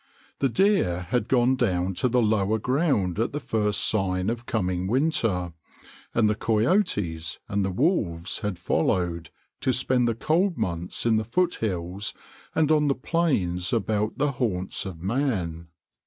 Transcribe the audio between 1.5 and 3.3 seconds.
down to the lower ground